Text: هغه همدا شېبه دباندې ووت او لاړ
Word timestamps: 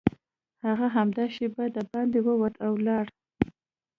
هغه 0.65 0.87
همدا 0.95 1.25
شېبه 1.35 1.65
دباندې 1.75 2.19
ووت 2.23 2.55
او 2.65 2.73
لاړ 2.85 3.05